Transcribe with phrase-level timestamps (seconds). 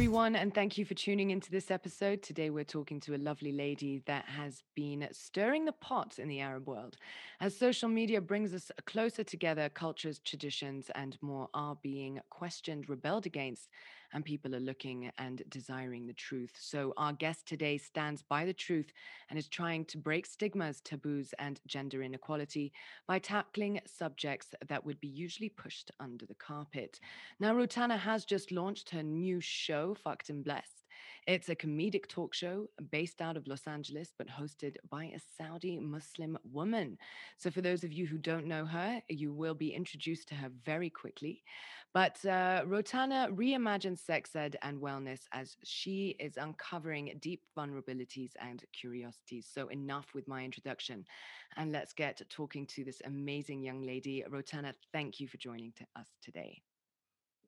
[0.00, 2.22] everyone, and thank you for tuning into this episode.
[2.22, 6.40] Today, we're talking to a lovely lady that has been stirring the pot in the
[6.40, 6.96] Arab world.
[7.38, 13.26] As social media brings us closer together, cultures, traditions, and more are being questioned, rebelled
[13.26, 13.68] against,
[14.12, 16.52] and people are looking and desiring the truth.
[16.58, 18.92] So, our guest today stands by the truth
[19.28, 22.72] and is trying to break stigmas, taboos, and gender inequality
[23.06, 27.00] by tackling subjects that would be usually pushed under the carpet.
[27.38, 30.79] Now, Rotana has just launched her new show, Fucked and Blessed.
[31.26, 35.78] It's a comedic talk show based out of Los Angeles, but hosted by a Saudi
[35.78, 36.96] Muslim woman.
[37.36, 40.50] So, for those of you who don't know her, you will be introduced to her
[40.64, 41.42] very quickly.
[41.92, 48.64] But uh, Rotana reimagines sex ed and wellness as she is uncovering deep vulnerabilities and
[48.72, 49.48] curiosities.
[49.52, 51.04] So, enough with my introduction.
[51.56, 54.24] And let's get talking to this amazing young lady.
[54.30, 56.62] Rotana, thank you for joining to us today.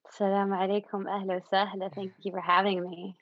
[0.06, 1.94] Assalamu alaikum, ahla.
[1.94, 3.16] Thank you for having me.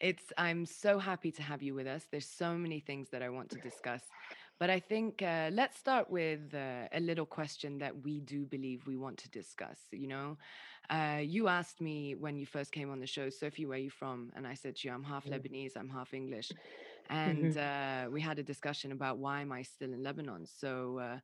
[0.00, 2.06] It's I'm so happy to have you with us.
[2.10, 4.02] There's so many things that I want to discuss.
[4.58, 8.86] But I think uh, let's start with uh, a little question that we do believe
[8.86, 9.78] we want to discuss.
[9.92, 10.38] You know,
[10.90, 13.90] uh, you asked me when you first came on the show, Sophie, where are you
[13.90, 14.30] from?
[14.36, 15.30] And I said to you, I'm half Mm.
[15.30, 16.54] Lebanese, I'm half English.
[17.08, 17.56] And Mhm.
[17.56, 20.46] uh, we had a discussion about why am I still in Lebanon?
[20.46, 21.18] So uh,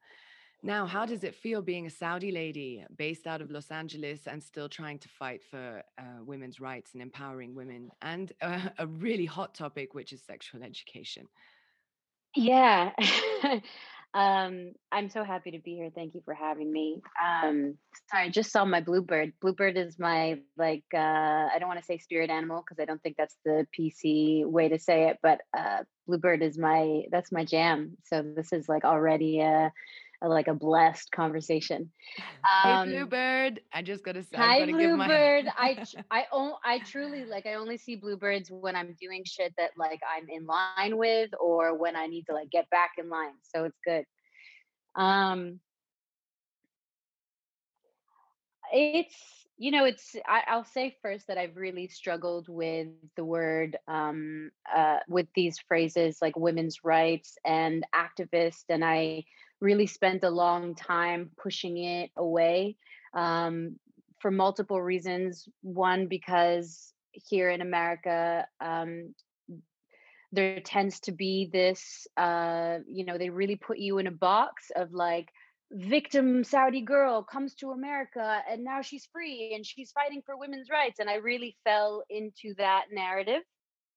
[0.62, 4.42] now, how does it feel being a Saudi lady based out of Los Angeles and
[4.42, 7.91] still trying to fight for uh, women's rights and empowering women?
[8.02, 11.27] And uh, a really hot topic, which is sexual education.
[12.36, 12.91] Yeah.
[14.14, 15.91] um, I'm so happy to be here.
[15.94, 17.00] Thank you for having me.
[17.24, 17.78] Um,
[18.11, 19.33] sorry, I just saw my bluebird.
[19.41, 23.02] Bluebird is my like uh, I don't want to say spirit animal because I don't
[23.02, 27.45] think that's the PC way to say it, but uh, bluebird is my that's my
[27.45, 27.97] jam.
[28.05, 29.72] So this is like already a,
[30.23, 31.91] a like a blessed conversation.
[32.63, 33.61] Hey, Um, Bluebird.
[33.73, 35.07] I just gotta, s- I've Hi, give my.
[35.09, 35.47] Bluebird.
[35.57, 35.79] I
[36.11, 40.01] I own I truly like I only see bluebirds when I'm doing shit that like
[40.09, 43.35] I'm in line with or when I need to like get back in line.
[43.42, 44.05] So it's good.
[44.95, 45.61] Um
[48.73, 53.77] it's you know it's I, I'll say first that I've really struggled with the word
[53.89, 59.25] um uh with these phrases like women's rights and activist and I
[59.61, 62.77] really spent a long time pushing it away
[63.15, 63.77] um
[64.21, 65.48] for multiple reasons.
[65.63, 69.15] One because here in America um
[70.33, 74.71] there tends to be this uh you know they really put you in a box
[74.77, 75.29] of like
[75.73, 80.69] victim saudi girl comes to america and now she's free and she's fighting for women's
[80.71, 83.42] rights and i really fell into that narrative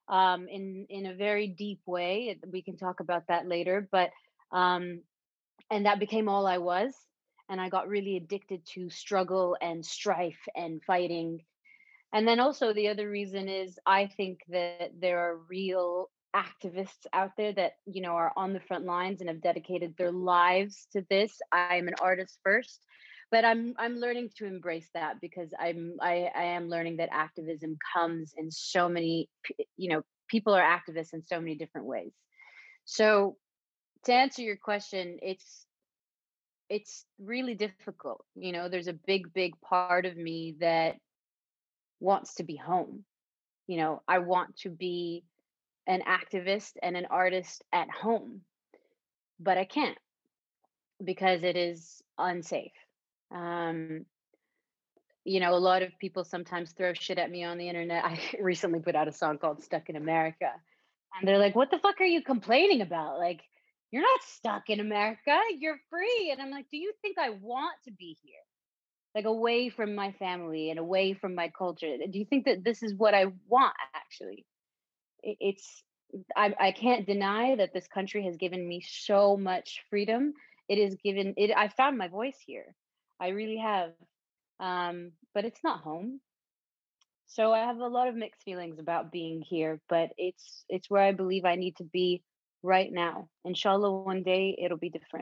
[0.08, 4.10] um in in a very deep way we can talk about that later but
[4.52, 5.02] um
[5.74, 6.94] and that became all i was
[7.50, 11.40] and i got really addicted to struggle and strife and fighting
[12.14, 17.32] and then also the other reason is I think that there are real activists out
[17.38, 21.04] there that, you know, are on the front lines and have dedicated their lives to
[21.10, 21.40] this.
[21.52, 22.86] I'm an artist first,
[23.32, 27.78] but I'm I'm learning to embrace that because I'm I, I am learning that activism
[27.96, 29.28] comes in so many
[29.76, 32.14] you know, people are activists in so many different ways.
[32.86, 33.38] So
[34.06, 35.66] to answer your question, it's
[36.70, 38.26] it's really difficult.
[38.36, 40.96] You know, there's a big, big part of me that
[42.00, 43.06] wants to be home
[43.68, 45.24] you know i want to be
[45.88, 48.42] an activist and an artist at home
[49.40, 49.98] but i can't
[51.04, 52.72] because it is unsafe
[53.32, 54.06] um
[55.26, 58.20] you know a lot of people sometimes throw shit at me on the internet i
[58.40, 60.52] recently put out a song called stuck in america
[61.18, 63.42] and they're like what the fuck are you complaining about like
[63.94, 67.76] you're not stuck in america you're free and i'm like do you think i want
[67.86, 68.36] to be here
[69.16, 72.82] like away from my family and away from my culture do you think that this
[72.82, 74.46] is what i want actually
[75.24, 75.84] it's
[76.36, 80.34] I, I can't deny that this country has given me so much freedom.
[80.70, 81.52] It has given it.
[81.56, 82.76] I found my voice here.
[83.20, 83.92] I really have.
[84.60, 86.22] Um, but it's not home.
[87.28, 89.82] So I have a lot of mixed feelings about being here.
[89.90, 92.22] But it's it's where I believe I need to be
[92.64, 93.30] right now.
[93.46, 95.18] Inshallah, one day it'll be different.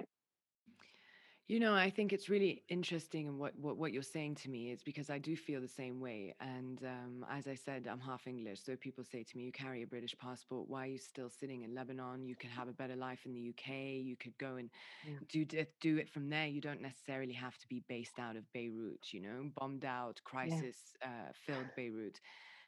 [1.48, 4.72] You know, I think it's really interesting and what, what what you're saying to me
[4.72, 6.34] is because I do feel the same way.
[6.40, 9.82] And um, as I said, I'm half English, so people say to me, "You carry
[9.84, 10.70] a British passport.
[10.70, 12.26] Why are you still sitting in Lebanon?
[12.26, 13.98] You could have a better life in the UK.
[13.98, 14.70] You could go and
[15.04, 15.20] Yeah.
[15.30, 16.48] do do it from there.
[16.48, 19.14] You don't necessarily have to be based out of Beirut.
[19.14, 20.64] You know, bombed out, Yeah.
[20.64, 22.20] crisis uh, filled Beirut.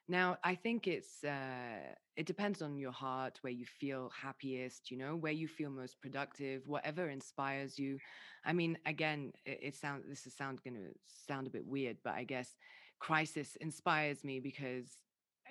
[0.07, 4.97] Now, I think it's uh, it depends on your heart, where you feel happiest, you
[4.97, 7.99] know, where you feel most productive, whatever inspires you.
[8.43, 12.13] I mean, again, it, it sounds this is sound gonna sound a bit weird, but
[12.15, 12.55] I guess
[12.99, 14.97] crisis inspires me because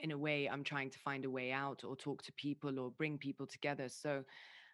[0.02, 2.90] in a way i'm trying to find a way out or talk to people or
[2.92, 4.24] bring people together so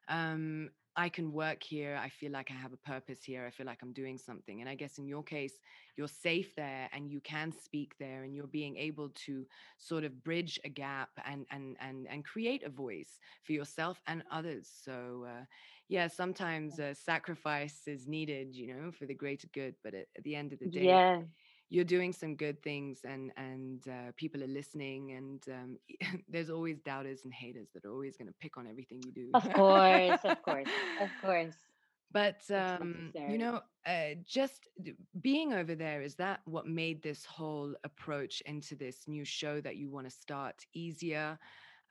[0.09, 1.99] um I can work here.
[2.03, 3.47] I feel like I have a purpose here.
[3.47, 4.61] I feel like I'm doing something.
[4.61, 5.61] And I guess in your case,
[5.97, 9.47] you're safe there and you can speak there and you're being able to
[9.79, 14.25] sort of bridge a gap and and and and create a voice for yourself and
[14.31, 14.69] others.
[14.85, 15.45] So uh,
[15.89, 19.77] yeah, sometimes uh, sacrifice is needed, you know, for the greater good.
[19.85, 21.25] But at, at the end of the day, Yeah.
[21.71, 25.79] You're doing some good things and and uh, people are listening and um,
[26.29, 29.31] there's always doubters and haters that are always going to pick on everything you do.
[29.35, 30.69] Of course, of course,
[31.01, 31.55] of course.
[32.11, 34.69] but um, you know uh, just
[35.21, 39.77] being over there is that what made this whole approach into this new show that
[39.77, 41.39] you want to start easier?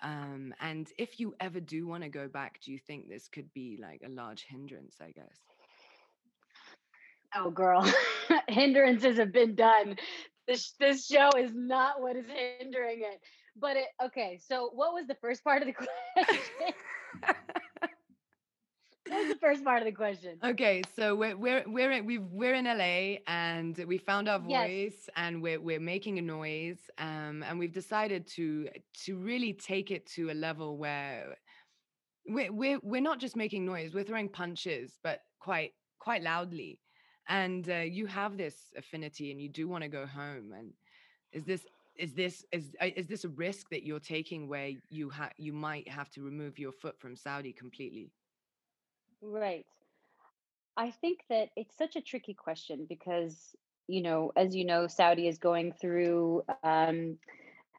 [0.02, 3.52] Um, and if you ever do want to go back do you think this could
[3.54, 5.40] be like a large hindrance i guess?
[7.36, 7.86] Oh, girl,
[8.52, 9.98] hindrances have been done.
[10.48, 12.26] This this show is not what is
[12.60, 13.20] hindering it.
[13.60, 14.40] But it okay.
[14.48, 16.74] So, what was the first part of the question?
[19.08, 20.38] what was the first part of the question?
[20.44, 24.68] Okay, so we're we're we're in, we've we're in LA and we found our Yes.
[24.68, 28.70] voice and we're we're making a noise um and we've decided to
[29.06, 31.36] to really take it to a level where
[32.28, 36.80] we're we're we're not just making noise, we're throwing punches, but quite quite loudly.
[37.30, 40.72] And uh, you have this affinity and you do want to go home and
[41.34, 41.66] is this
[41.98, 45.52] is this is uh, is this a risk that you're taking where you ha you
[45.52, 48.12] might have to remove your foot from Saudi completely?
[49.22, 49.66] Right.
[50.78, 53.56] I think that it's such a tricky question because,
[53.88, 57.18] you know, as you know, Saudi is going through um,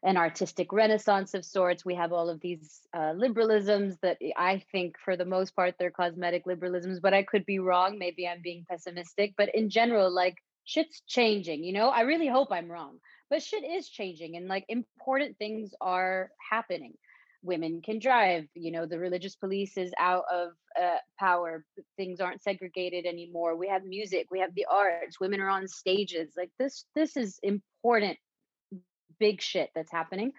[0.03, 1.85] an artistic renaissance of sorts.
[1.85, 5.91] We have all of these uh, liberalisms that I think, for the most part, they're
[5.91, 7.97] cosmetic liberalisms, but I could be wrong.
[7.97, 9.33] Maybe I'm being pessimistic.
[9.37, 10.37] But in general, like
[10.69, 11.89] shit's changing, you know?
[11.89, 12.99] I really hope I'm wrong,
[13.29, 16.93] but shit is changing and like important things are happening.
[17.41, 20.49] Women can drive, you know, the religious police is out of
[20.79, 21.63] uh, power.
[21.97, 23.55] Things aren't segregated anymore.
[23.55, 26.33] We have music, we have the arts, women are on stages.
[26.37, 28.17] Like this, this is important
[29.19, 30.31] big shit that's happening.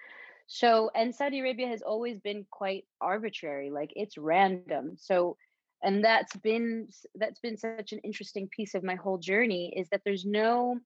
[0.47, 4.97] So, and Saudi Arabia has always been quite arbitrary, like it's random.
[4.99, 5.37] So,
[5.83, 10.03] and that's been that's been such an interesting piece of my whole journey is that
[10.05, 10.79] there's no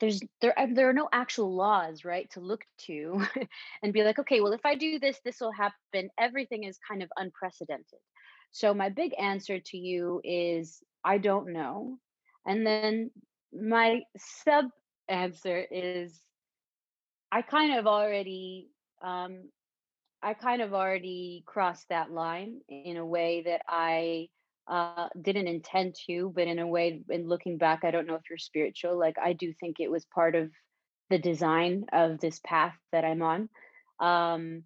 [0.00, 3.24] there's there there are no actual laws right to look to
[3.82, 7.02] and be like okay well if i do this this will happen everything is kind
[7.02, 7.98] of unprecedented
[8.50, 11.96] so my big answer to you is i don't know
[12.46, 13.10] and then
[13.52, 14.66] my sub
[15.08, 16.20] answer is
[17.32, 18.70] I kind of already
[19.02, 19.50] um
[20.22, 24.28] I kind of already crossed that line in a way that I
[24.68, 28.22] uh didn't intend to, but in a way in looking back, I don't know if
[28.30, 28.98] you're spiritual.
[28.98, 30.52] Like I do think it was part of
[31.10, 33.50] the design of this path that I'm on.
[34.00, 34.64] Um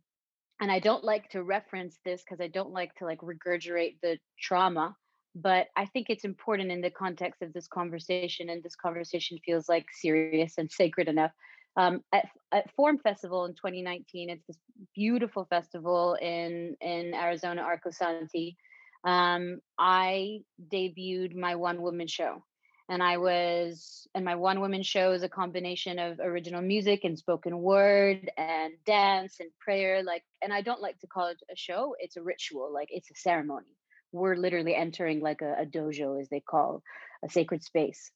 [0.61, 4.19] and I don't like to reference this because I don't like to like regurgitate the
[4.41, 4.97] trauma,
[5.35, 9.69] but I think it's important in the context of this conversation, and this conversation feels
[9.69, 11.33] like serious and sacred enough.
[11.81, 14.59] Um, at, at Form Festival in 2019, it's this
[14.95, 18.57] beautiful festival in in Arizona, Arcosanti.
[19.05, 20.41] Um, I
[20.73, 22.43] debuted my one woman show,
[22.91, 27.17] and I was and my one woman show is a combination of original music and
[27.17, 31.57] spoken word and dance and prayer like and I don't like to call it a
[31.57, 33.77] show it's a ritual like it's a ceremony
[34.13, 36.83] we're literally entering like a, a dojo as they call
[37.25, 38.11] a sacred space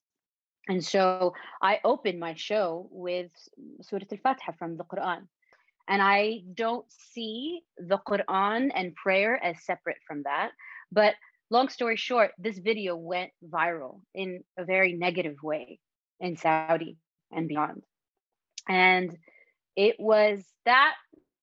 [0.69, 3.31] and so I open my show with
[3.83, 5.27] Surah Al-Fatiha from the Quran
[5.89, 10.51] and I don't see the Quran and prayer as separate from that.
[10.91, 11.15] But
[11.51, 15.79] long story short, this video went viral in a very negative way
[16.21, 16.97] in Saudi
[17.31, 17.83] and beyond.
[18.69, 19.17] And
[19.77, 20.95] it was that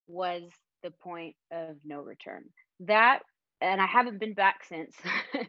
[0.08, 0.44] was
[0.82, 2.46] the point of no return.
[2.80, 3.20] That,
[3.60, 4.96] and I haven't been back since.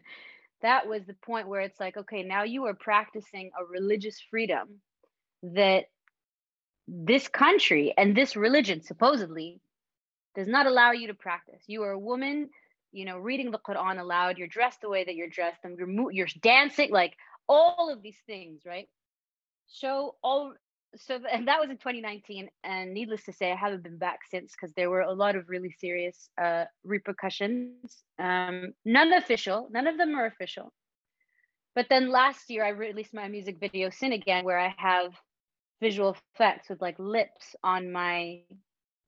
[0.63, 4.81] that was the point where it's like, okay, now you are practicing a religious freedom
[5.43, 5.85] that
[6.87, 9.59] this country and this religion supposedly
[10.35, 11.61] does not allow you to practice.
[11.67, 12.49] You are a woman,
[12.91, 14.37] you know, reading the Quran aloud.
[14.37, 17.13] You're dressed the way that you're dressed, and you're mo- you're dancing, like
[17.47, 18.87] all of these things, right?
[19.67, 20.53] So all
[20.95, 24.19] so th- and that was in 2019, and needless to say, I haven't been back
[24.29, 28.03] since because there were a lot of really serious uh, repercussions.
[28.19, 30.71] Um, none official, none of them are official.
[31.75, 35.13] But then last year, I released my music video "Sin Again," where I have
[35.81, 38.41] visual effects with like lips on my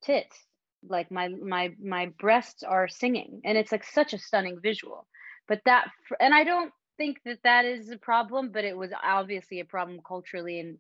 [0.04, 0.46] tits
[0.88, 5.08] like my my my breasts are singing and it's like such a stunning visual
[5.48, 5.88] but that
[6.20, 10.00] and i don't think that that is a problem but it was obviously a problem
[10.08, 10.78] culturally and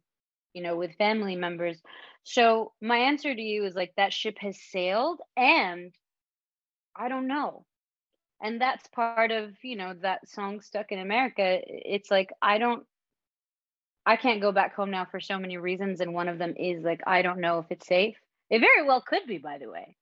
[0.56, 1.80] you know, with family members.
[2.24, 5.94] So my answer to you is like that ship has sailed and
[6.96, 7.66] I don't know.
[8.42, 11.60] And that's part of, you know, that song Stuck in America.
[11.68, 12.84] It's like I don't
[14.06, 16.84] I can't go back home now for so many reasons and one of them is
[16.84, 18.16] like I don't know if it's safe.
[18.50, 19.98] It very well could be by the way.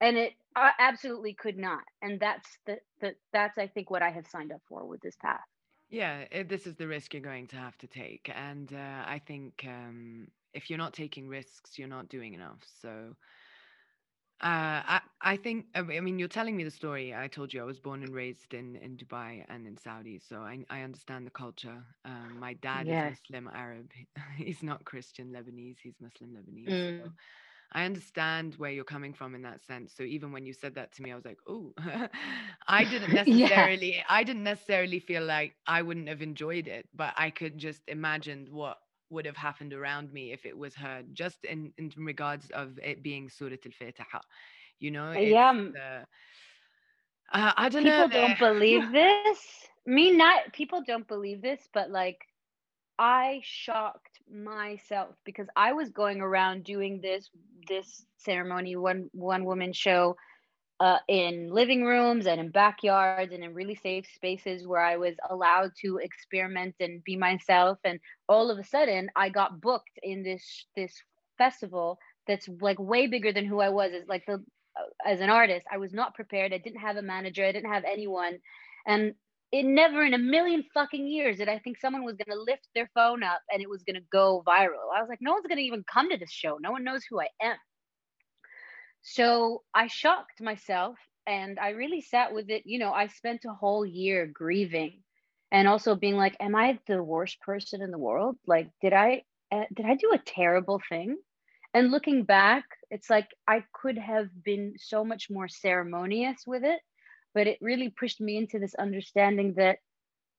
[0.00, 1.82] And it uh, absolutely could not.
[2.00, 5.16] And that's the, the that's I think what I have signed up for with this
[5.20, 5.40] path.
[5.92, 8.30] Yeah, it, this is the risk you're going to have to take.
[8.34, 12.64] And uh, I think um, if you're not taking risks, you're not doing enough.
[12.64, 13.16] So
[14.42, 17.14] uh, I, I think, I mean, you're telling me the story.
[17.14, 20.18] I told you I was born and raised in, in Dubai and in Saudi.
[20.18, 21.84] So I, I understand the culture.
[22.04, 23.02] Um, my dad Yes.
[23.02, 23.92] is Muslim Arab.
[24.36, 26.78] He's not Christian Lebanese, he's Muslim Lebanese.
[26.96, 27.16] So Mm.
[27.72, 29.92] I understand where you're coming from in that sense.
[29.94, 31.72] So even when you said that to me, I was like, oh,
[32.68, 33.68] I didn't yeah.
[33.68, 37.82] necessarily, I didn't necessarily feel like I wouldn't have enjoyed it, but I could just
[37.88, 38.78] imagine what
[39.10, 43.02] would have happened around me if it was heard, just in, in regards of it
[43.02, 44.20] being Surah Al-Fatiha.
[44.78, 45.60] You know, Yeah.
[45.76, 46.04] uh,
[47.32, 48.06] uh, I don't know.
[48.06, 49.68] People don't believe this.
[49.70, 52.26] Me not people don't believe this, but like
[52.98, 57.30] I shocked myself because I was going around doing this
[57.68, 60.16] this ceremony one one woman show
[60.80, 65.14] uh, in living rooms and in backyards and in really safe spaces where I was
[65.30, 67.78] allowed to experiment and be myself.
[67.84, 71.00] And all of a sudden, I got booked in this this
[71.38, 74.34] festival that's like way bigger than who I was as like the
[74.76, 75.66] uh, as an artist.
[75.72, 76.52] I was not prepared.
[76.52, 77.44] I didn't have a manager.
[77.44, 78.38] I didn't have anyone,
[78.86, 79.14] and
[79.52, 82.90] it never in a million fucking years did I think someone was gonna lift their
[82.94, 84.90] phone up and it was gonna go viral.
[84.96, 86.58] I was like, no one's gonna even come to this show.
[86.60, 87.56] No one knows who I am.
[89.02, 92.62] So I shocked myself and I really sat with it.
[92.64, 95.02] You know, I spent a whole year grieving
[95.50, 98.36] and also being like, am I the worst person in the world?
[98.46, 101.18] Like, did I uh, did I do a terrible thing?
[101.74, 106.80] And looking back, it's like I could have been so much more ceremonious with it,
[107.34, 109.78] but it really pushed me into this understanding that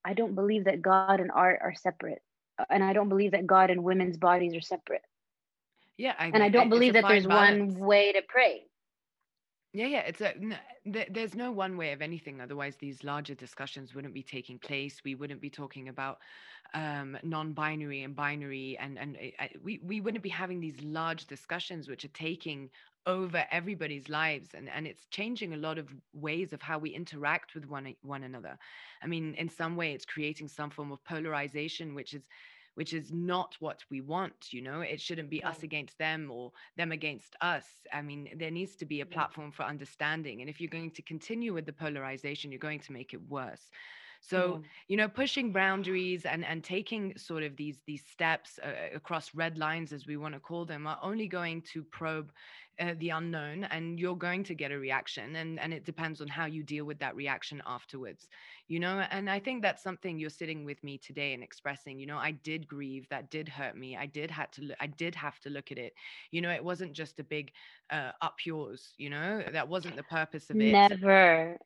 [0.06, 2.22] I don't believe that God and art are separate.
[2.70, 5.02] And I don't believe that God and women's bodies are separate.
[5.98, 7.74] yeah, I, And I I- don't a believe that there's balance.
[7.74, 8.64] one way to pray.
[9.74, 10.60] Yeah, yeah, it's a n-
[10.92, 12.40] th- there's no one way of anything.
[12.42, 15.02] Otherwise, these larger discussions wouldn't be taking place.
[15.04, 16.20] We wouldn't be talking about
[16.76, 21.88] um, non-binary and binary, and and uh, we we wouldn't be having these large discussions
[21.88, 22.70] which are taking
[23.06, 27.56] over everybody's lives, and and it's changing a lot of ways of how we interact
[27.56, 28.58] with one one another.
[29.02, 32.24] I mean, in some way, it's creating some form of polarization, which is
[32.76, 35.64] which is not what we want you know it shouldn't be us mm.
[35.64, 37.66] against them or them against us.
[37.92, 40.42] I mean, there needs to be a platform for understanding.
[40.42, 43.70] And if you're going to continue with the polarization, you're going to make it worse.
[44.24, 49.36] So, you know, pushing boundaries and and taking sort of these these steps uh, across
[49.36, 52.32] red lines, as we want to call them, are only going to probe
[52.80, 56.28] uh, the unknown, and you're going to get a reaction, and and it depends on
[56.28, 58.28] how you deal with that reaction afterwards.
[58.68, 62.00] You know, and I think that's something you're sitting with me today and expressing.
[62.00, 63.98] You know, I did grieve, that did hurt me.
[63.98, 65.94] I did had to, look, I did have to look at it.
[66.32, 67.52] You know, it wasn't just a big
[67.92, 68.94] uh, up yours.
[68.98, 70.80] You know, that wasn't the purpose of it.
[70.80, 71.58] Never,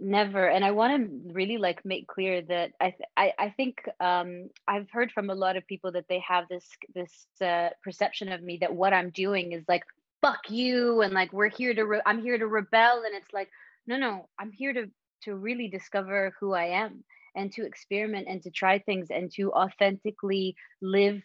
[0.00, 0.48] never.
[0.48, 4.50] And I want to really like make clear that I th- I, I think um,
[4.66, 8.42] I've heard from a lot of people that they have this this uh, perception of
[8.42, 9.84] me that what I'm doing is like
[10.20, 13.48] fuck you and like we're here to re- I'm here to rebel and it's like
[13.86, 14.90] no no I'm here to
[15.24, 17.04] to really discover who I am
[17.36, 21.20] and to experiment and to try things and to authentically live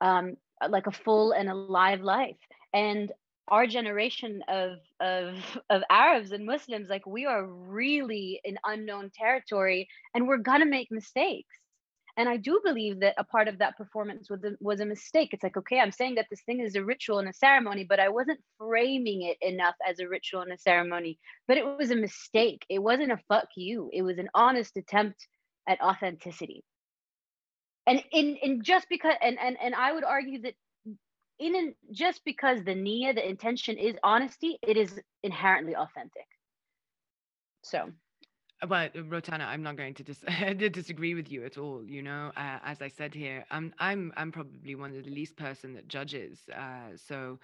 [0.00, 0.36] um,
[0.68, 2.36] like a full and alive life
[2.72, 3.12] and
[3.48, 5.36] our generation of of
[5.70, 10.90] of Arabs and Muslims, like we are really in unknown territory, and we're gonna make
[10.90, 11.54] mistakes.
[12.18, 15.30] And I do believe that a part of that performance was a, was a mistake.
[15.32, 18.00] It's like, okay, I'm saying that this thing is a ritual and a ceremony, but
[18.00, 21.16] I wasn't framing it enough as a ritual and a ceremony.
[21.46, 22.66] But it was a mistake.
[22.68, 23.88] It wasn't a fuck you.
[23.92, 25.28] It was an honest attempt
[25.68, 26.64] at authenticity.
[27.86, 30.54] And in in just because and and and I would argue that
[31.38, 36.26] in an, just because the nia, the intention is honesty, it is inherently authentic.
[37.62, 37.90] So
[38.66, 41.84] But Rotana, I'm not going to dis- to disagree with you at all.
[41.84, 45.36] You know, uh, as I said here, I'm I'm I'm probably one of the least
[45.36, 46.40] person that judges.
[46.54, 47.38] Uh, so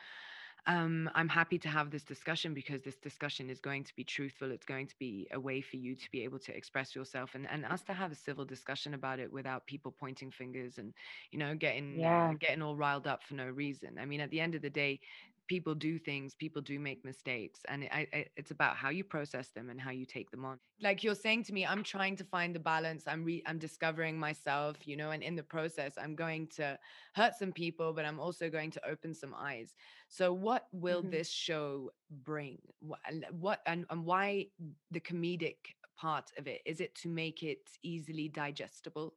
[0.66, 4.50] um, I'm happy to have this discussion because this discussion is going to be truthful.
[4.50, 7.48] It's going to be a way for you to be able to express yourself and,
[7.50, 10.92] and us to have a civil discussion about it without people pointing fingers and
[11.30, 13.98] you know getting uh, getting all riled up for no reason.
[13.98, 15.00] I mean, at the end of the day,
[15.48, 19.50] people do things people do make mistakes and I, I, it's about how you process
[19.50, 20.58] them and how you take them on.
[20.80, 23.06] Like you're saying to me i'm trying to find the balance.
[23.06, 26.78] I'm re i'm discovering myself you know and in the process i'm going to
[27.14, 29.74] hurt some people but i'm also going to open some eyes.
[30.08, 32.60] So what will hmm this show bring?
[32.80, 34.48] What, what and, and why
[34.90, 36.62] the comedic part of it?
[36.66, 39.14] Is it to make it easily digestible?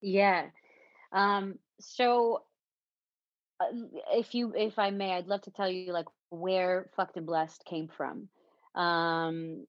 [0.00, 0.50] Yeah.
[1.12, 2.44] Um, so
[4.12, 7.64] if you if I may, I'd love to tell you like where Fucked and Blessed
[7.64, 8.28] came from.
[8.74, 9.66] Um,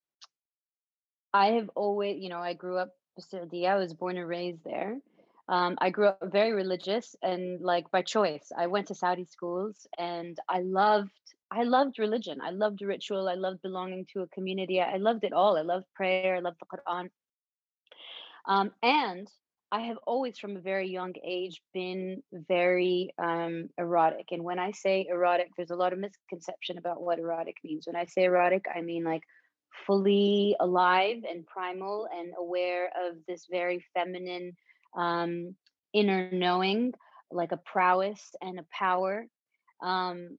[1.33, 3.67] I have always, you know, I grew up in Saudi.
[3.67, 4.97] I was born and raised there.
[5.47, 8.51] Um, I grew up very religious and like by choice.
[8.55, 11.11] I went to Saudi schools and I loved
[11.51, 12.39] I loved religion.
[12.41, 13.27] I loved ritual.
[13.27, 14.79] I loved belonging to a community.
[14.79, 15.57] I loved it all.
[15.57, 16.35] I loved prayer.
[16.35, 17.09] I loved the Quran.
[18.45, 19.27] Um, and
[19.71, 24.27] I have always, from a very young age, been very um, erotic.
[24.31, 27.85] And when I say erotic, there's a lot of misconception about what erotic means.
[27.85, 29.21] When I say erotic, I mean like
[29.85, 34.55] fully alive and primal and aware of this very feminine
[34.97, 35.55] um,
[35.93, 36.93] inner knowing,
[37.31, 39.27] like a prowess and a power.
[39.83, 40.37] Um,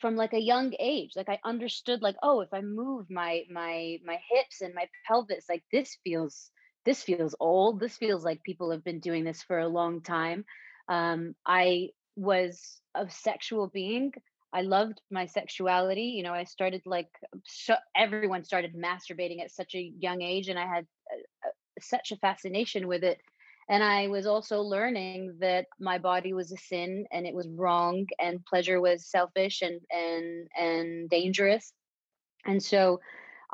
[0.00, 3.98] from like a young age like i understood like oh if i move my my
[4.04, 6.50] my hips and my pelvis like this feels
[6.86, 10.44] this feels old this feels like people have been doing this for a long time
[10.88, 14.12] um i was a sexual being
[14.54, 17.10] i loved my sexuality you know i started like
[17.96, 21.50] everyone started masturbating at such a young age and i had uh, uh,
[21.80, 23.18] such a fascination with it
[23.68, 28.06] and I was also learning that my body was a sin and it was wrong
[28.20, 31.72] and pleasure was selfish and and and dangerous.
[32.44, 33.00] And so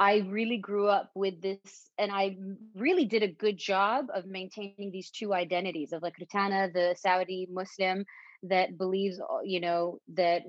[0.03, 2.37] I really grew up with this and I
[2.75, 7.47] really did a good job of maintaining these two identities of like Rotana, the Saudi
[7.49, 8.05] Muslim
[8.43, 10.43] that believes, uh, you know, that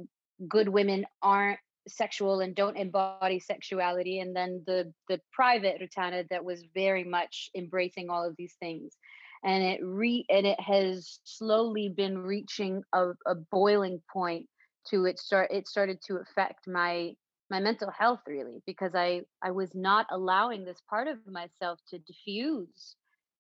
[0.48, 6.44] good women aren't sexual and don't embody sexuality and then the the private Rotana that
[6.44, 8.98] was very much embracing all of these things.
[9.44, 14.48] And it re and it has slowly been reaching a, a boiling point
[14.88, 17.14] to it start it started to affect my
[17.54, 22.00] my mental health really because i i was not allowing this part of myself to
[22.00, 22.96] diffuse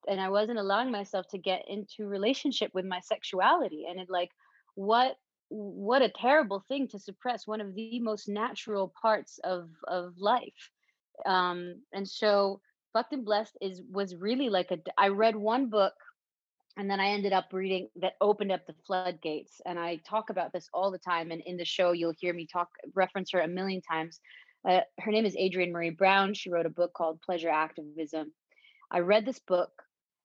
[0.07, 4.29] and i wasn't allowing myself to get into relationship with my sexuality and it like
[4.75, 5.17] what
[5.49, 10.71] what a terrible thing to suppress one of the most natural parts of of life.
[11.27, 12.59] Um and so
[12.91, 15.93] fucked and blessed is was really like a I read one book
[16.77, 19.61] and then I ended up reading that opened up the floodgates.
[19.65, 21.31] And I talk about this all the time.
[21.31, 24.19] And in the show, you'll hear me talk reference her a million times.
[24.67, 26.33] Uh, her name is Adrienne Maree Brown.
[26.33, 28.33] She wrote a book called Pleasure Activism.
[28.89, 29.71] I read this book,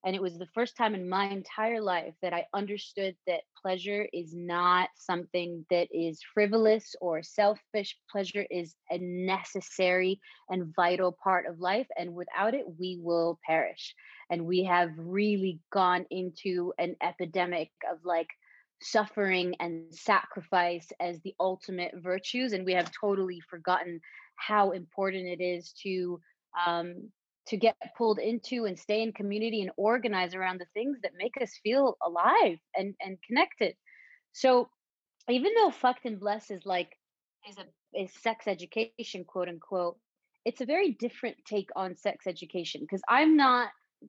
[0.04, 4.08] and it was the first time in my entire life that I understood that pleasure
[4.12, 7.96] is not something that is frivolous or selfish.
[8.10, 11.88] Pleasure is a necessary and vital part of life.
[11.98, 13.94] And without it, we will perish
[14.30, 18.28] and we have really gone into an epidemic of like
[18.80, 24.00] suffering and sacrifice as the ultimate virtues and we have totally forgotten
[24.36, 26.20] how important it is to
[26.66, 27.10] um
[27.48, 31.34] to get pulled into and stay in community and organize around the things that make
[31.40, 33.74] us feel alive and and connected
[34.32, 34.68] so
[35.30, 36.90] even though fucked and blessed is like
[37.48, 39.96] is a is sex education quote unquote
[40.44, 43.68] it's a very different take on sex education because i'm not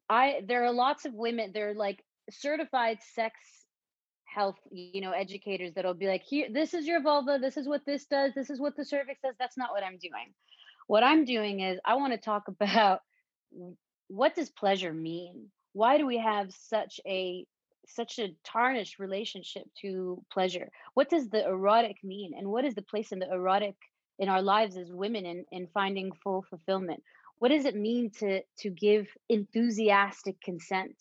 [0.09, 3.35] I there are lots of women, they're like certified sex
[4.25, 7.85] health, you know, educators that'll be like, here, this is your vulva, this is what
[7.85, 9.35] this does, this is what the cervix does.
[9.39, 10.33] That's not what I'm doing.
[10.87, 13.01] What I'm doing is I want to talk about
[14.07, 15.51] what does pleasure mean?
[15.73, 17.45] Why do we have such a
[17.87, 20.69] such a tarnished relationship to pleasure?
[20.93, 22.33] What does the erotic mean?
[22.37, 23.75] And what is the place in the erotic
[24.19, 27.01] in our lives as women in, in finding full fulfillment?
[27.39, 30.95] What does it mean to to give enthusiastic consent?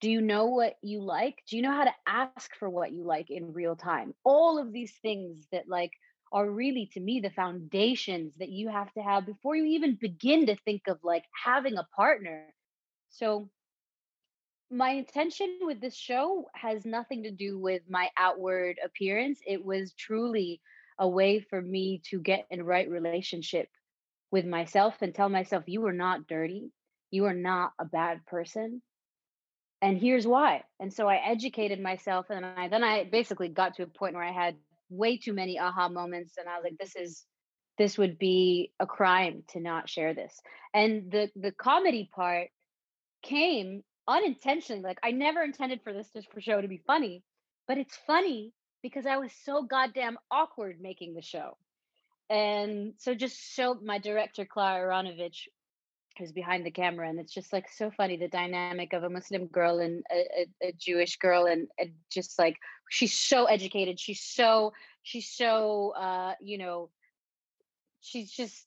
[0.00, 1.42] Do you know what you like?
[1.48, 4.14] Do you know how to ask for what you like in real time?
[4.24, 5.92] All of these things that like
[6.32, 10.46] are really to me the foundations that you have to have before you even begin
[10.46, 12.46] to think of like having a partner.
[13.10, 13.48] So
[14.70, 19.40] my intention with this show has nothing to do with my outward appearance.
[19.46, 20.60] It was truly
[20.98, 23.68] a way for me to get in right relationship
[24.30, 26.70] with myself and tell myself, you are not dirty.
[27.10, 28.82] You are not a bad person.
[29.80, 30.64] And here's why.
[30.80, 34.24] And so I educated myself and I then I basically got to a point where
[34.24, 34.56] I had
[34.90, 37.24] way too many aha moments and I was like, this is
[37.78, 40.40] this would be a crime to not share this.
[40.74, 42.48] And the the comedy part
[43.22, 44.82] came unintentionally.
[44.82, 47.22] Like I never intended for this just for show to be funny,
[47.66, 51.56] but it's funny because I was so goddamn awkward making the show.
[52.30, 55.48] And so just showed my director clara Aronovich
[56.18, 59.46] who's behind the camera and it's just like so funny the dynamic of a muslim
[59.46, 62.56] girl and a, a, a jewish girl and, and, just like
[62.90, 66.90] she's so educated she's so she's so uh you know
[68.00, 68.66] she's just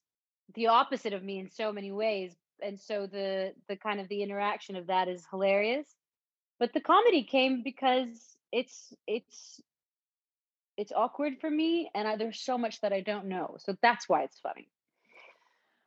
[0.56, 4.24] the opposite of me in so many ways and so the the kind of the
[4.24, 5.88] interaction of that is hilarious.
[6.60, 9.60] But the comedy came because it's it's
[10.78, 14.08] it's awkward for me and I, there's so much that i don't know so that's
[14.08, 14.70] why it's funny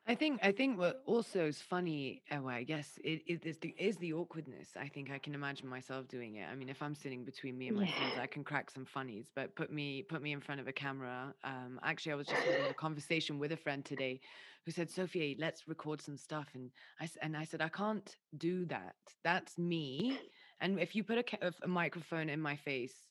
[0.07, 3.57] I think I think what also is funny, uh, well, I guess it, it is
[3.59, 4.77] the is the awkwardness.
[4.77, 6.45] I think I can imagine myself doing it.
[6.47, 9.31] I mean, if I'm sitting between me and my friends, I can crack some funnies.
[9.35, 11.35] But put me put me in front of a camera.
[11.43, 14.21] Um, actually, I was just having a conversation with a friend today,
[14.67, 18.67] who said, "Sophie, let's record some stuff." And I and I said, "I can't do
[18.67, 18.97] that.
[19.23, 20.21] That's me.
[20.61, 23.09] And if you put a, ca- a microphone in my face,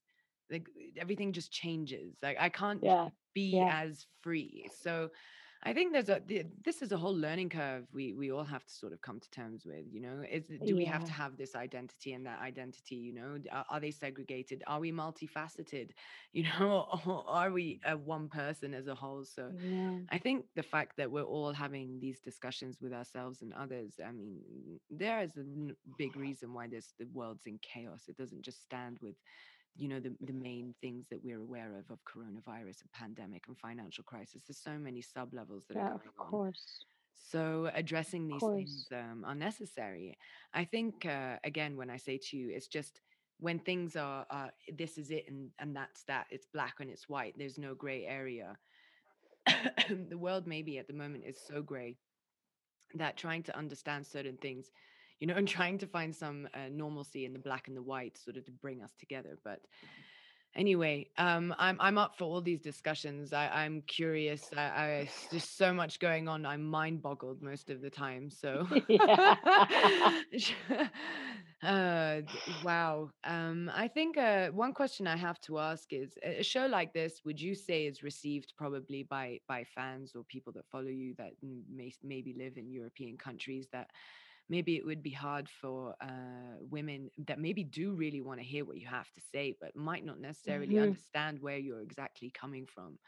[0.51, 2.17] like everything just changes.
[2.21, 4.69] Like I can't yeah be yeah as free.
[4.71, 5.09] So."
[5.65, 6.21] I think there's a
[6.63, 9.29] this is a whole learning curve we we all have to sort of come to
[9.31, 9.85] terms with.
[9.91, 12.95] You know, is do we have to have this identity and that identity?
[12.95, 14.63] You know, are, are they segregated?
[14.67, 15.91] Are we multifaceted?
[16.35, 19.23] You know, or are we a one person as a whole?
[19.23, 23.53] So, yeah I think the fact that we're all having these discussions with ourselves and
[23.53, 23.99] others.
[24.03, 24.39] I mean,
[24.89, 25.43] there is a
[25.97, 28.03] big reason why this the world's in chaos.
[28.07, 29.15] It doesn't just stand with
[29.75, 33.57] you know the, the main things that we're aware of of coronavirus and pandemic and
[33.57, 36.27] financial crisis there's so many sub levels that are yeah of going on.
[36.27, 36.85] course.
[37.15, 40.17] So addressing these things um, are necessary.
[40.53, 43.01] I think uh, again when i say to you it's just
[43.39, 47.09] when things are uh, this is it and and that's that it's black and it's
[47.09, 48.57] white there's no gray area.
[50.09, 51.97] The world maybe at the moment is so gray
[52.95, 54.71] that trying to understand certain things
[55.19, 58.17] you know and trying to find some uh, normalcy in the black and the white
[58.17, 59.61] sort of to bring us together but
[60.55, 63.33] anyway um i'm i'm up for all these discussions.
[63.33, 64.49] I i'm curious.
[64.55, 66.45] I, I there's so much going on.
[66.45, 68.67] I'm mind boggled most of the time so
[71.63, 72.21] uh
[72.63, 73.09] wow.
[73.23, 76.93] Um i think uh one question i have to ask is a a show like
[76.93, 81.13] this would you say is received probably by by fans or people that follow you
[81.17, 83.89] that may maybe live in european countries that
[84.53, 88.65] maybe it would be hard for uh, women that maybe do really want to hear
[88.65, 92.65] what you have to say, but might not necessarily hmm understand where you're exactly coming
[92.65, 92.99] from.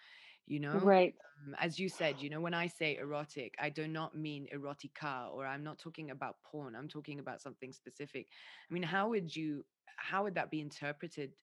[0.47, 1.15] You know, right
[1.47, 5.31] um, as you said, you know, when I say erotic, I do not mean erotica,
[5.34, 6.75] or I'm not talking about porn.
[6.75, 8.27] I'm talking about something specific.
[8.69, 9.65] I mean, how would you,
[9.97, 11.34] how would that be interpreted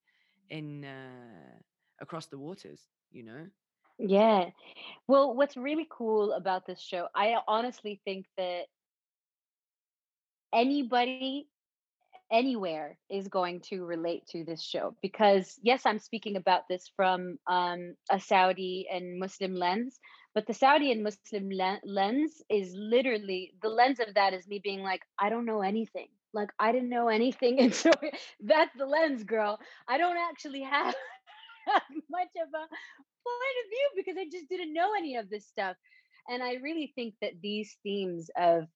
[0.51, 1.59] in uh,
[2.01, 2.83] across the waters?
[3.11, 3.47] You know?
[3.99, 4.51] yeah
[5.09, 8.65] well what's really cool about this show i honestly think that
[10.53, 11.49] anybody
[12.31, 17.39] anywhere is going to relate to this show because yes i'm speaking about this from
[17.47, 20.01] um, a saudi and muslim lens
[20.35, 24.61] but the saudi and muslim le- lens is literally the lens of that is me
[24.63, 26.09] being like i don't know anything.
[26.33, 27.59] Like i didn't know anything.
[27.61, 27.91] And so
[28.41, 29.59] that's the lens girl.
[29.89, 30.95] I don't actually have
[32.11, 35.77] much of a point of view because i just didn't know any of this stuff.
[36.29, 38.69] And i really think that these themes of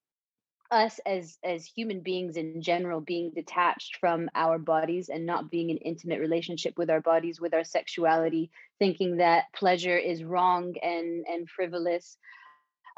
[0.70, 5.70] us as as human beings in general being detached from our bodies and not being
[5.70, 11.24] in intimate relationship with our bodies with our sexuality thinking that pleasure is wrong and
[11.26, 12.16] and frivolous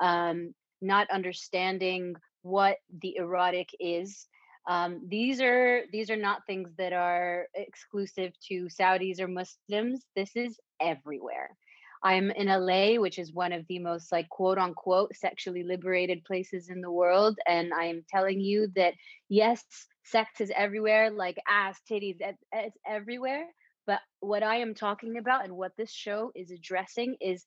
[0.00, 4.28] um not understanding what the erotic is
[4.68, 10.04] um, these are these are not things that are exclusive to saudis or muslims.
[10.14, 11.56] This is everywhere
[12.02, 16.68] I'm in LA, which is one of the most like quote unquote sexually liberated places
[16.70, 17.38] in the world.
[17.46, 18.94] And I'm telling you that
[19.28, 19.64] yes,
[20.04, 23.46] sex is everywhere, like ass, titties, it- it's everywhere.
[23.86, 27.46] But what I am talking about and what this show is addressing is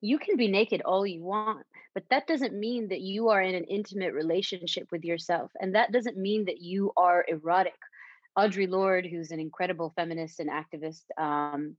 [0.00, 3.54] you can be naked all you want, but that doesn't mean that you are in
[3.54, 5.50] an intimate relationship with yourself.
[5.60, 7.74] And that doesn't mean that you are erotic.
[8.38, 11.76] Audre Lorde, who's an incredible feminist and activist, um,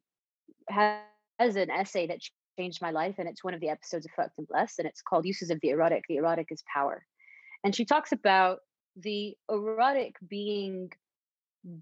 [0.69, 0.99] has
[1.39, 2.19] an essay that
[2.58, 5.02] changed my life, and it's one of the episodes of Fucked and Blessed, and it's
[5.02, 6.04] called Uses of the Erotic.
[6.08, 7.06] The Erotic is Power.
[7.63, 8.60] And she talks about
[8.95, 10.91] the erotic being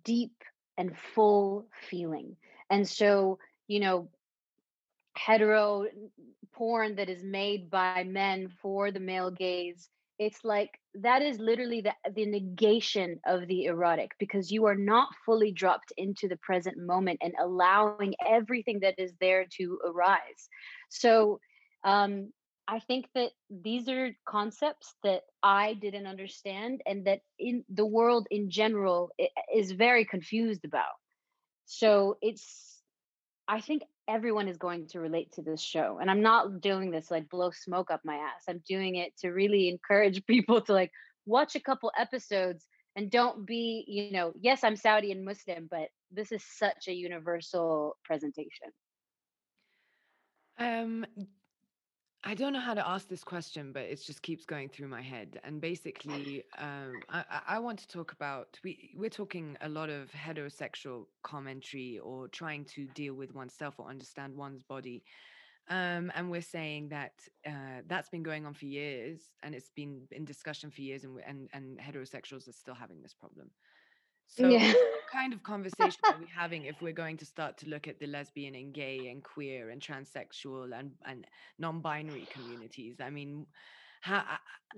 [0.04, 0.44] deep
[0.78, 2.36] and full feeling.
[2.70, 4.10] And so, you know,
[5.16, 5.86] hetero
[6.54, 11.82] porn that is made by men for the male gaze it's like that is literally
[11.82, 16.78] the, the negation of the erotic because you are not fully dropped into the present
[16.78, 20.50] moment and allowing everything that is there to arise.
[20.90, 21.40] So
[21.84, 22.34] um
[22.68, 28.28] i think that these are concepts that i didn't understand and that in the world
[28.32, 29.12] in general
[29.54, 30.98] is very confused about.
[31.66, 32.82] So it's
[33.48, 36.00] I think everyone is going to relate to this show.
[36.00, 38.44] And I'm not doing this like blow smoke up my ass.
[38.48, 40.92] I'm doing it to really encourage people to like
[41.26, 42.66] watch a couple episodes
[42.96, 46.94] and don't be, you know, yes, I'm Saudi and Muslim, but this is such a
[46.94, 48.72] universal presentation.
[50.58, 51.06] Um,
[52.28, 55.02] I don't know how to ask this question, but it just keeps going through my
[55.02, 55.40] head.
[55.46, 60.12] And basically, um, I, I want to talk about we we're talking a lot of
[60.12, 65.06] heterosexual commentary or trying to deal with oneself or understand one's body.
[65.70, 67.14] Um, and we're saying that
[67.46, 71.22] uh, that's been going on for years, and it's been in discussion for years, and
[71.26, 73.52] and and heterosexuals are still having this problem.
[74.30, 74.74] So, Yeah.
[75.08, 78.00] What kind of conversation are we having if we're going to start to look at
[78.00, 81.26] the lesbian and gay and queer and transsexual and and
[81.60, 82.98] non-binary communities?
[83.00, 83.46] I mean,
[84.02, 84.24] how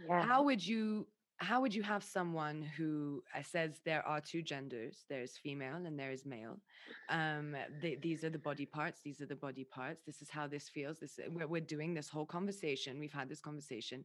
[0.07, 0.23] yeah.
[0.23, 5.05] how would you how would you have someone who uh, says there are two genders
[5.09, 6.59] there's female and there is male
[7.07, 10.47] um th- these are the body parts these are the body parts this is how
[10.47, 14.03] this feels this we're, we're doing this whole conversation we've had this conversation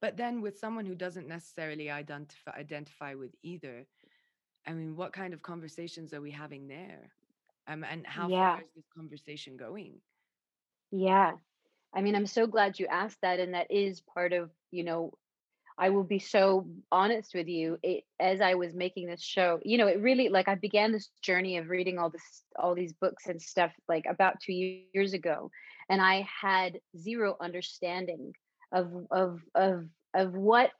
[0.00, 3.86] but then with someone who doesn't necessarily identify identify with either
[4.66, 7.12] I mean, what kind of conversations are we having there?
[7.68, 9.94] Um, and how far is this conversation going?
[10.90, 11.32] Yeah.
[11.94, 13.38] I mean, I'm so glad you asked that.
[13.38, 15.12] And that is part of, you know,
[15.78, 17.78] I will be so honest with you.
[17.82, 21.08] It as I was making this show, you know, it really like I began this
[21.22, 25.50] journey of reading all this all these books and stuff like about two years ago.
[25.88, 28.34] And I had zero understanding
[28.70, 30.70] of of of of what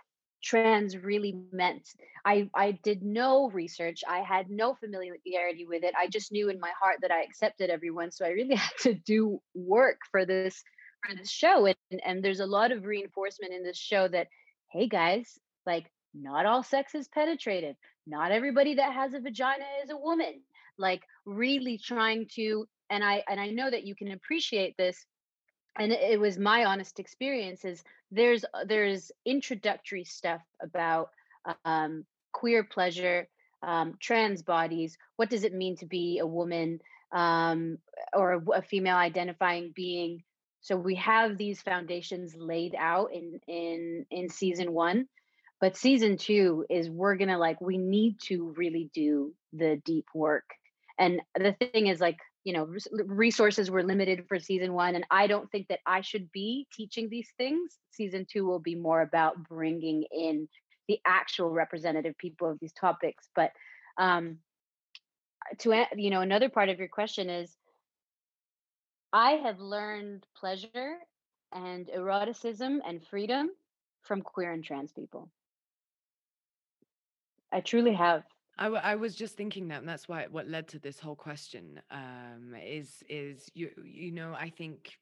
[0.42, 1.88] trans really meant.
[2.24, 4.02] I I did no research.
[4.08, 5.94] I had no familiarity with it.
[5.98, 8.10] I just knew in my heart that I accepted everyone.
[8.10, 10.62] So I really had to do work for this
[11.06, 11.66] for this show.
[11.66, 14.28] And and there's a lot of reinforcement in this show that,
[14.70, 17.76] hey guys, like not all sex is penetrative.
[18.06, 20.42] Not everybody that has a vagina is a woman.
[20.78, 25.06] Like really trying to and I and I know that you can appreciate this
[25.78, 31.10] and it was my honest experience is there's uh, there's introductory stuff about
[31.64, 33.28] um, queer pleasure
[33.62, 36.80] um, trans bodies what does it mean to be a woman
[37.12, 37.78] um,
[38.14, 40.22] or a female identifying being.
[40.62, 45.08] So we have these foundations laid out in in in season one
[45.60, 50.44] but season two is we're gonna like we need to really do the deep work.
[50.98, 52.68] And the thing is like you know
[53.06, 57.08] resources were limited for season one and i don't think that i should be teaching
[57.08, 57.78] these things.
[57.90, 60.48] Season two will be more about bringing in
[60.88, 63.52] the actual representative people of these topics but
[63.98, 64.38] um
[65.58, 67.56] to you know another part of your question is
[69.12, 70.96] i have learned pleasure
[71.52, 73.50] and eroticism and freedom
[74.02, 75.30] from queer and trans people.
[77.52, 78.24] I truly have
[78.58, 81.16] I, w- I was just thinking that, and that's why what led to this whole
[81.16, 84.98] question um, is is you you know I think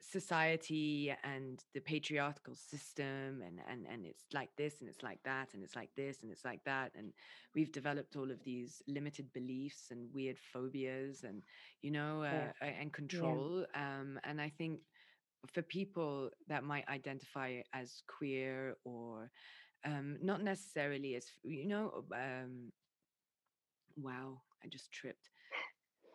[0.00, 5.54] society and the patriarchal system and and and it's like this and it's like that
[5.54, 7.12] and it's like this and it's like that and
[7.54, 11.42] we've developed all of these limited beliefs and weird phobias and
[11.82, 13.38] you know uh, a- and yeah.
[13.38, 14.80] control um, and I think
[15.52, 19.30] for people that might identify as queer or
[19.84, 22.70] um, not necessarily as you know um,
[23.96, 25.30] wow i just tripped.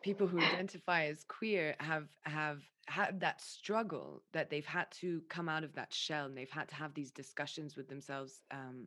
[0.02, 5.48] People who identify as queer have have had that struggle that they've had to come
[5.48, 8.86] out of that shell and they've had to have these discussions with themselves um,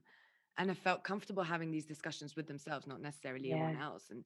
[0.58, 3.56] and have felt comfortable having these discussions with themselves not necessarily yeah.
[3.56, 4.24] anyone else and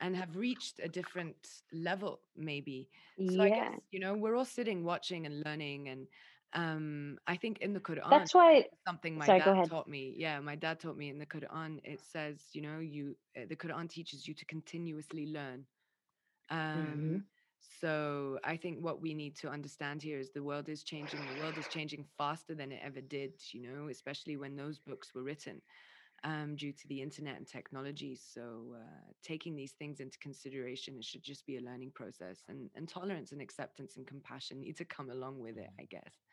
[0.00, 1.36] and have reached a different
[1.72, 2.88] level maybe.
[3.30, 6.08] So i guess you know we're all sitting watching and learning and
[6.54, 10.40] um i think in the quran that's why something my sorry dad taught me yeah
[10.40, 13.88] my dad taught me in the quran it says you know you uh, the quran
[13.88, 15.64] teaches you to continuously learn
[16.74, 17.22] hmm um,
[17.80, 21.26] so I think what we need to understand here is the world is changing.
[21.26, 25.14] The world is changing faster than it ever did, you know, especially when those books
[25.14, 25.62] were written
[26.24, 28.14] um, due to the internet and technology.
[28.16, 32.70] So uh, taking these things into consideration, it should just be a learning process and,
[32.74, 36.24] and tolerance and acceptance and compassion need to come along with it, I guess.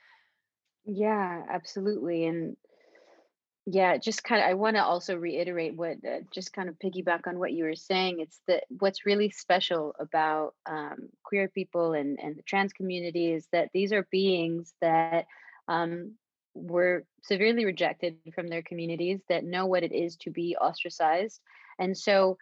[0.89, 2.57] Yeah absolutely and
[3.65, 7.27] Yeah, just kind of, I want to also reiterate what, uh, just kind of piggyback
[7.27, 8.19] on what you were saying.
[8.19, 13.47] It's that what's really special about um, queer people and, and the trans community is
[13.51, 15.27] that these are beings that
[15.67, 16.15] um,
[16.55, 21.39] were severely rejected from their communities, that know what it is to be ostracized.
[21.77, 22.37] And so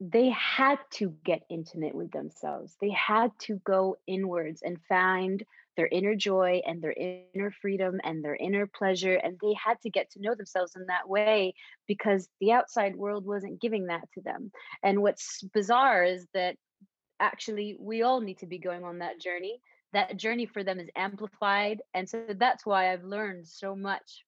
[0.00, 2.76] they had to get intimate with themselves.
[2.80, 5.42] They had to go inwards and find
[5.76, 6.94] their inner joy and their
[7.34, 9.14] inner freedom and their inner pleasure.
[9.14, 11.54] And they had to get to know themselves in that way
[11.86, 14.50] because the outside world wasn't giving that to them.
[14.82, 16.56] And what's bizarre is that
[17.20, 19.60] actually we all need to be going on that journey.
[19.92, 24.24] That journey for them is amplified, and so that's why I've learned so much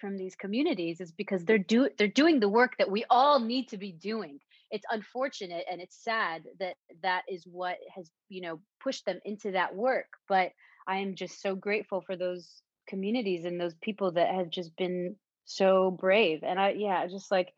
[0.00, 3.68] from these communities is because they're do they're doing the work that we all need
[3.68, 4.38] to be doing.
[4.70, 9.50] It's unfortunate and it's sad that that is what has, you know, pushed them into
[9.52, 10.52] that work, but
[10.86, 15.16] I am just so grateful for those communities and those people that have just been
[15.44, 16.40] so brave.
[16.42, 17.52] And I yeah, just like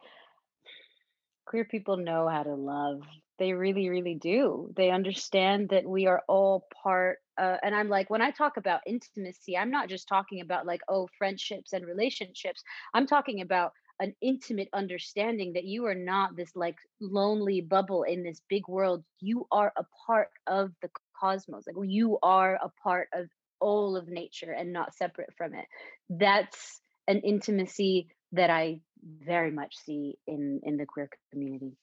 [1.47, 3.03] queer people know how to love.
[3.39, 4.73] They really, really do.
[4.77, 7.19] They understand that we are all part.
[7.39, 10.81] Uh, and I'm like, when I talk about intimacy, I'm not just talking about like,
[10.89, 12.63] oh, friendships and relationships.
[12.95, 18.23] I'm talking about an intimate understanding that you are not this like lonely bubble in
[18.23, 19.05] this big world.
[19.21, 20.89] You are a part of the
[21.23, 21.77] cosmos.
[21.77, 23.31] Like you are a part of
[23.61, 25.77] all of nature and not separate from it.
[26.11, 31.77] That's an intimacy that I very much see in in the queer community.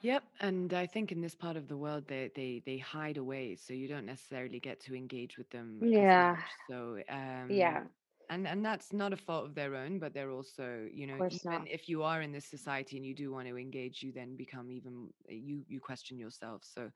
[0.00, 3.56] Yep, and I think in this part of the world they they they hide away,
[3.56, 6.56] so you don't necessarily get to engage with them as Yeah, much.
[6.68, 7.88] So, um, yeah,
[8.28, 11.44] and and that's not a fault of their own, but they're also, you know, even
[11.44, 11.68] not.
[11.68, 14.70] if you are in this society and you do want to engage, you then become
[14.70, 16.62] even you you question yourself.
[16.64, 16.90] So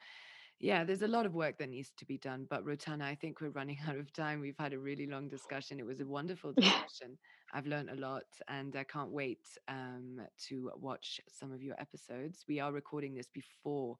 [0.61, 2.47] yeah, there's a lot of work that needs to be done.
[2.49, 4.41] But Rotana, I think we're running out of time.
[4.41, 5.79] We've had a really long discussion.
[5.81, 7.19] It was a wonderful discussion.
[7.53, 12.45] I've learned a lot and I can't wait um, to watch some of your episodes.
[12.49, 13.99] We are recording this before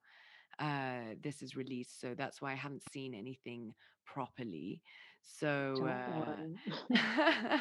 [0.59, 4.83] uh, this is released, so that's why I haven't seen anything properly.
[5.23, 6.95] So uh,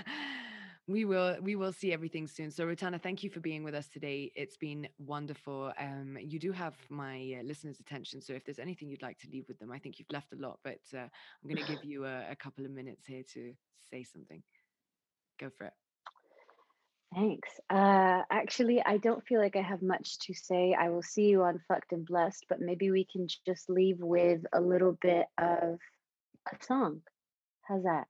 [0.91, 2.51] we will we will see everything soon.
[2.51, 4.31] So Rotana, thank you for being with us today.
[4.35, 5.71] It's been wonderful.
[5.79, 9.27] Um, you do have my uh, listeners' attention, so if there's anything you'd like to
[9.31, 11.83] leave with them, I think you've left a lot, but uh, I'm going to give
[11.83, 13.53] you a, a couple of minutes here to
[13.89, 14.41] say something.
[15.39, 15.73] Go for it.
[17.13, 17.49] Thanks.
[17.69, 20.73] Uh, actually, I don't feel like I have much to say.
[20.79, 24.41] I will see you on Fucked and Blessed, but maybe we can just leave with
[24.53, 25.77] a little bit of
[26.51, 27.01] a song.
[27.63, 28.05] How's that?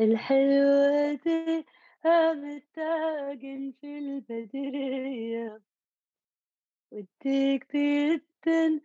[0.00, 1.66] الحلوة دي
[2.04, 5.60] قامت تعجن في البدرية
[6.92, 8.80] وديك جدا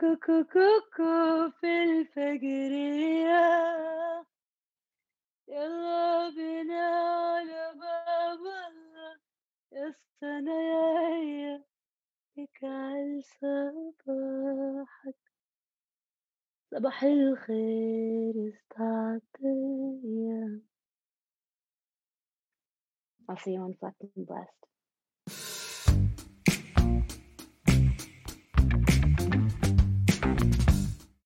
[0.00, 3.38] كوكو كوكو في الفجرية.
[5.48, 6.80] يلا بينا
[7.36, 9.18] على باب الله
[9.72, 11.64] يا الصنايعية
[12.38, 15.27] اجعل صباحك
[16.70, 20.60] صباح الخير استعطية
[23.30, 24.67] I'll see you on Fucked and Blessed.